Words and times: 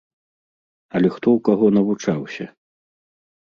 Але 0.99 1.07
хто 1.17 1.23
ў 1.33 1.39
каго 1.49 1.65
навучаўся? 1.79 2.49